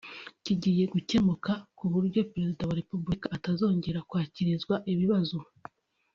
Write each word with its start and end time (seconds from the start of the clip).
kigiye 0.43 0.83
gukemuka 0.93 1.51
ku 1.77 1.85
buryo 1.93 2.19
Perezida 2.31 2.63
wa 2.69 2.77
Repubulika 2.81 3.27
atazongera 3.37 3.99
kwakirizwa 4.09 4.75
ibibazo 4.91 5.37